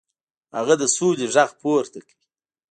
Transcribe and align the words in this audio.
هغه 0.55 0.73
د 0.81 0.83
سولې 0.95 1.25
غږ 1.33 1.49
پورته 1.61 1.99
کړ. 2.07 2.17